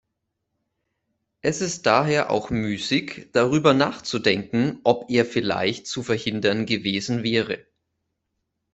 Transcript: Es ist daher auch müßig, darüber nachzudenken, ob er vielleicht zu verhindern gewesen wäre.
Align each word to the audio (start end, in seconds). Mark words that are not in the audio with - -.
Es 1.43 1.61
ist 1.61 1.85
daher 1.85 2.31
auch 2.31 2.49
müßig, 2.49 3.27
darüber 3.33 3.75
nachzudenken, 3.75 4.79
ob 4.83 5.11
er 5.11 5.25
vielleicht 5.27 5.85
zu 5.85 6.01
verhindern 6.01 6.65
gewesen 6.65 7.21
wäre. 7.21 7.67